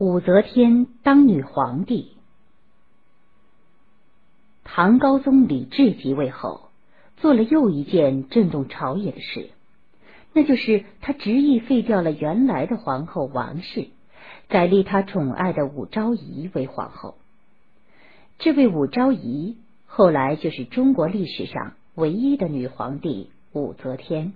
[0.00, 2.12] 武则天当女皇帝。
[4.64, 6.70] 唐高宗李治即位后，
[7.18, 9.50] 做了又一件震动朝野的事，
[10.32, 13.88] 那就是他执意废掉了原来的皇后王氏，
[14.48, 17.16] 改立他宠爱的武昭仪为皇后。
[18.38, 24.32] 这位武昭仪后来就是中国历史上唯一的女皇帝武则天。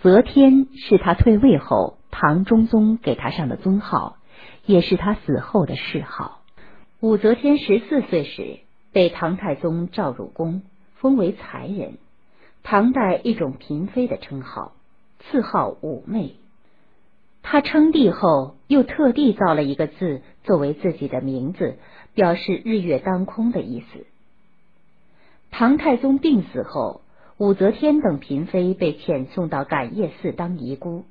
[0.00, 4.16] 则天是他退位后唐中宗给他上的尊号。
[4.66, 6.40] 也是他死后的谥号。
[7.00, 8.60] 武则天十四岁时
[8.92, 10.62] 被唐太宗召入宫，
[10.96, 11.98] 封为才人，
[12.62, 14.72] 唐代一种嫔妃的称号，
[15.20, 16.36] 赐号武媚。
[17.42, 21.76] 他称帝后，又特地造了一个字作为自己的名字，
[22.14, 24.06] 表示日月当空的意思。
[25.50, 27.02] 唐太宗病死后，
[27.36, 31.04] 武则天等嫔妃被遣送到感业寺当尼姑。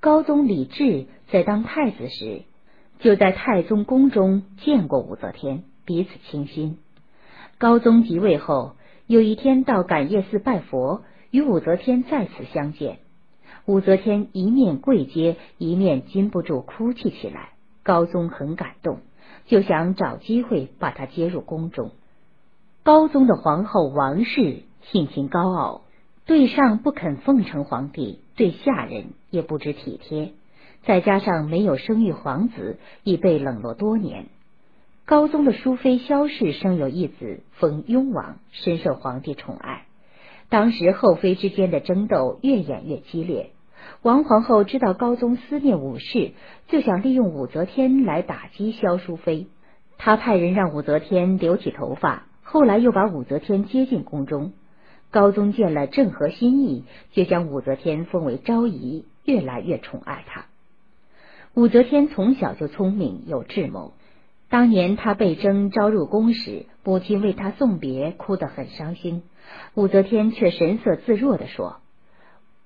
[0.00, 2.42] 高宗李治在当太子时。
[2.98, 6.78] 就在太宗宫中见过武则天，彼此倾心。
[7.58, 8.74] 高宗即位后，
[9.06, 13.00] 有一天到感业寺拜佛，与武则天再次相见。
[13.66, 17.50] 武则天一面跪接，一面禁不住哭泣起来。
[17.82, 19.00] 高宗很感动，
[19.44, 21.90] 就想找机会把她接入宫中。
[22.82, 25.82] 高宗的皇后王氏性情高傲，
[26.24, 30.32] 对上不肯奉承皇帝，对下人也不知体贴。
[30.84, 34.26] 再加上没有生育皇子，已被冷落多年。
[35.04, 39.84] 高宗的淑妃萧氏生有一子，封雍王，深受皇帝宠爱。
[40.48, 43.50] 当时后妃之间的争斗越演越激烈。
[44.02, 46.32] 王皇后知道高宗思念武氏，
[46.68, 49.46] 就想利用武则天来打击萧淑妃。
[49.98, 54.52] 她派人让武则天留起头发，后来又把武则天接进宫中。
[55.10, 60.46] 高宗见了正合心意，就将武则天封为昭仪，越来越宠爱她。
[61.52, 63.92] 武则天从小就聪明有智谋。
[64.48, 69.22] 当年她被征召入宫时，母亲为她送别，哭得很伤心。
[69.74, 71.80] 武则天却神色自若的说：“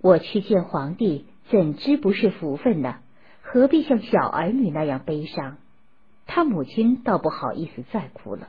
[0.03, 2.97] 我去见皇帝，怎知不是福分呢？
[3.43, 5.57] 何必像小儿女那样悲伤？”
[6.27, 8.49] 她母亲倒不好意思再哭了。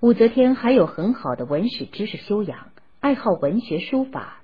[0.00, 2.68] 武则天还有很好的文史知识修养，
[3.00, 4.41] 爱好文学书法。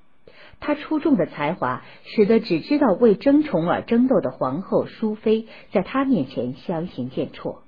[0.60, 7.58] 他出众的才华，使得只知道为争宠而争斗的皇后淑妃，在他面前相形见绌。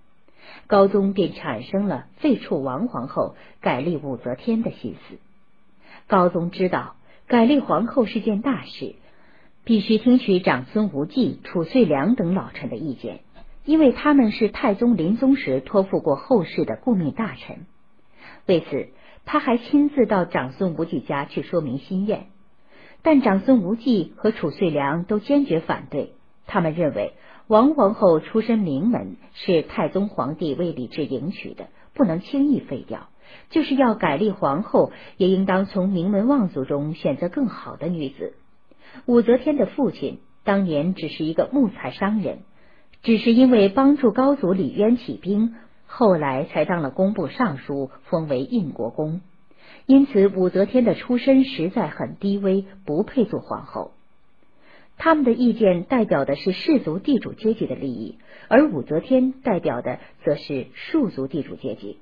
[0.66, 5.18] 高宗便产生了废黜王皇后，改立武则天的心思。
[6.06, 6.96] 高宗知道
[7.26, 8.96] 改立皇后是件大事，
[9.64, 13.20] 必须听取长孙无忌、褚遂良等老臣的意见，
[13.64, 17.66] 因为他们是太宗临终时托付过后世的顾命大臣。
[18.46, 18.88] 为此，
[19.24, 22.26] 他还亲自到长孙无忌家去说明心愿。
[23.02, 26.12] 但长孙无忌和褚遂良都坚决反对，
[26.46, 27.14] 他们认为
[27.46, 33.08] 王皇后出身名门，是太宗皇帝为李治迎娶的，不能轻易废掉。
[33.48, 38.34] 就是要改立皇后，也应当从名门望族中选择更好的女子。
[39.06, 42.40] 武则天的父亲当年只是一个木材商人，
[43.02, 45.54] 只是因为帮助高祖李渊起兵，
[45.86, 49.20] 后来才当了工部尚书，封为应国公。
[49.86, 53.92] 因此，武则天的出身实在很低微，不配做皇后。
[54.96, 61.98] 他们的意见代表的是氏族地主阶级的利益，而武则天代表的则是庶族地主阶级。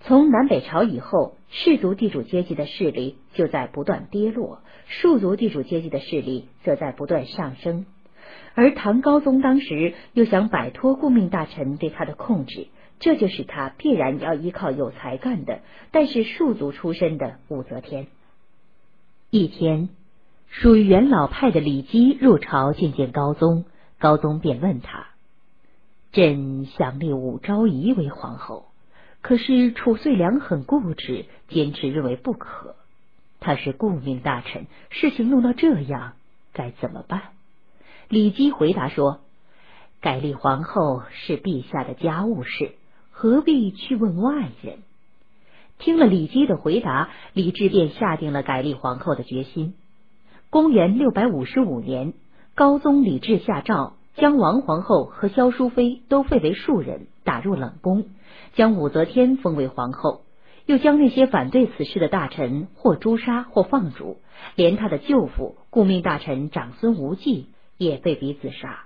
[0.00, 7.84] 从南北朝以后，氏族地主阶级的势力就在不断跌落，庶族地主阶级的势力则在不断上升。
[8.54, 12.68] 而唐高宗当时又想摆脱顾命大臣对他的控制。
[13.00, 18.06] 这就是他必然要依靠有才干的，但是庶族出身的武则天。
[19.30, 19.88] 一天，
[20.48, 23.64] 属于元老派的李基入朝觐见高宗，
[23.98, 25.06] 高宗便问他
[26.12, 28.66] ：“朕想立武昭仪为皇后，
[29.22, 32.76] 可是褚遂良很固执，坚持认为不可。
[33.38, 36.12] 他是顾命大臣，事情弄到这样，
[36.52, 37.22] 该怎么办？”
[38.10, 39.20] 李基回答说
[40.02, 42.72] ：“改立皇后是陛下的家务事。”
[43.22, 44.78] 何必去问外人？
[45.78, 49.74] 听了李姬的回答，李治便下定了改立皇后的决心。
[50.48, 52.14] 公元六百五十五年，
[52.54, 58.06] 高宗李治下诏，将王皇后和萧淑妃都废为庶人，打入冷宫，
[58.54, 60.22] 将武则天封为皇后，
[60.64, 64.16] 又将那些反对此事的大臣或诛杀或放逐，
[64.54, 68.84] 连他的舅父顾命大臣长孙无忌也被逼自杀。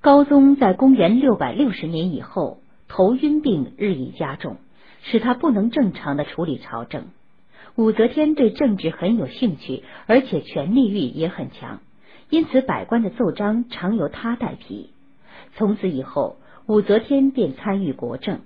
[0.00, 2.58] 高宗在公元六百六十年以后。
[2.88, 4.56] 头晕病日益加重，
[5.02, 7.06] 使他不能正常的处理朝政。
[7.74, 11.80] 武则天对政治很有兴趣，而且权力欲也很强，
[12.30, 14.90] 因此百官的奏章常由他代批。
[15.56, 16.36] 从此以后，
[16.66, 18.40] 武则天便参与国政。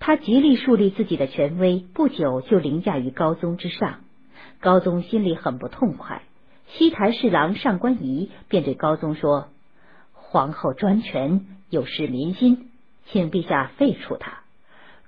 [0.00, 4.00] 他极力树立自己的权威，不久就凌驾于高宗之上。
[4.60, 6.22] 高宗心里很不痛快。
[6.66, 9.48] 西台侍郎上官仪便对高宗说
[10.12, 12.70] ：“皇后专权，有失民心，
[13.06, 14.40] 请陛下废除他。”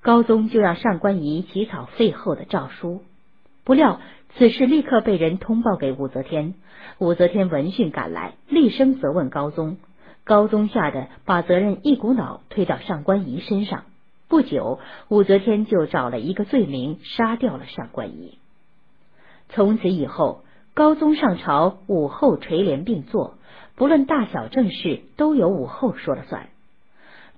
[0.03, 3.03] 高宗就让上官仪起草废后的诏书。
[3.65, 4.01] 不料
[4.37, 6.55] 此事立刻被人通报给武则天。
[6.99, 9.79] 武则天闻讯赶来，厉声责问高宗。
[10.23, 13.85] 高宗吓得把责任一股脑推到上官仪身上。
[14.29, 14.79] 不久，
[15.09, 18.39] 武则天就找了一个罪名，杀掉了上官仪。
[19.49, 20.43] 从此以后，
[20.75, 23.35] 高宗上朝，武后垂帘并坐，
[23.75, 26.49] 不论大小政事，都由武后说了算。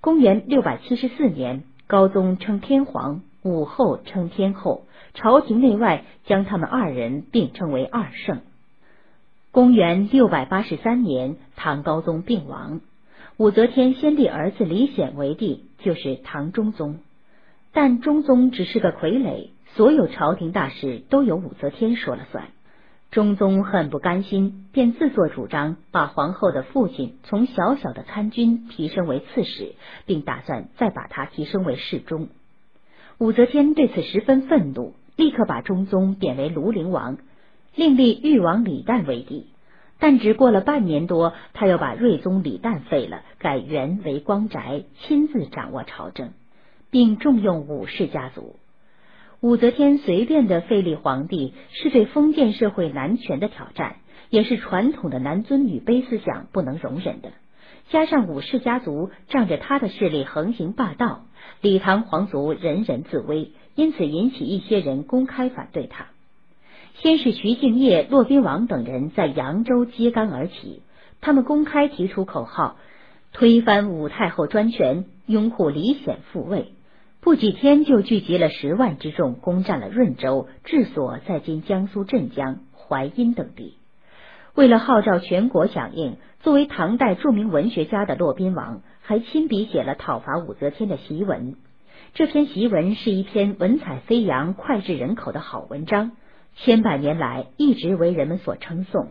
[0.09, 8.41] 公元六百七十四年，高宗称天皇，武后称天后，朝廷内外将他们二人并称为二圣。
[9.51, 12.81] 公元六百八十三年，唐高宗病亡。
[13.37, 17.01] 武则天先立儿子李显为帝，就是唐中宗。
[17.75, 22.49] 但中宗只是个傀儡，所有朝廷大事都由武则天说了算。
[23.11, 29.73] 中宗很不甘心，便自作主张把皇后的父亲从小小的参军提升为刺史，
[30.05, 32.29] 并打算再把他提升为侍中。
[33.17, 37.17] 武则天对此十分愤怒，立刻把中宗贬为庐陵王，
[37.75, 39.47] 另立豫王李旦为帝。
[39.99, 46.33] 但只过了半年多，他又把睿宗李旦废了，改元为光宅，亲自掌握朝政，
[46.91, 48.57] 并重用武氏家族。
[49.41, 53.99] 武则天随便的废立皇帝，是对封建社会男权的挑战，
[54.31, 57.31] 也是传统的男尊女卑思想不能容忍的。
[57.89, 61.27] 加上武氏家族仗着他的势力横行霸道，
[61.61, 66.07] 李唐皇族人人自危，因此引起一些人公开反对他。
[66.97, 70.83] 先是徐敬业、骆宾王等人在扬州揭竿而起，
[71.21, 72.77] 他们公开提出口号，
[73.33, 76.73] 推翻武太后专权，拥护李显复位。
[77.21, 83.75] 不几天就聚集了十万之众，攻占了润州，治所在今江苏镇江、淮阴等地。
[84.55, 91.57] 为了号召全国响应，作为唐代著名文学家的骆宾王还亲笔写了讨伐武则天的檄文。
[92.15, 96.13] 这篇檄文是一篇文采飞扬、脍炙人口的好文章。
[96.57, 99.09] 千百年来一直为人们所称颂。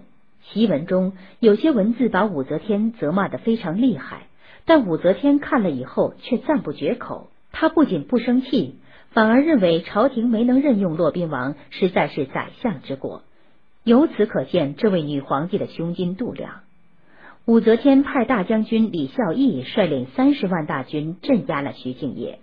[0.52, 4.28] 檄文中有些文字把武则天责骂的非常厉害，
[4.66, 7.30] 但武则天看了以后却赞不绝口。
[7.60, 8.76] 他不仅不生气，
[9.10, 13.24] 反而认为朝廷没能任用骆宾王实在是宰相之过。
[13.84, 16.60] 由此可见，这位女皇帝的胸襟度量。
[17.46, 22.38] 武则天派大将军李孝义率领三十万大军镇压了徐敬业。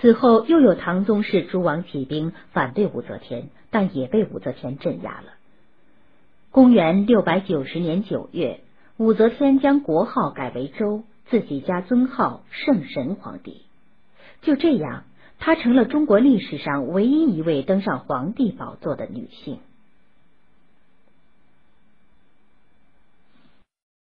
[0.00, 3.50] 此后又有唐宗室诸王起兵反对武则天。
[3.70, 5.34] 但也被武则天镇压了。
[6.52, 8.60] 公元六百九十年九月，
[8.96, 13.62] 武则天将国号改为周，自己加尊号圣神皇帝。
[14.44, 15.04] 就这样，
[15.38, 19.58] 她成了中国历史上唯一一位登上皇帝宝座的女性。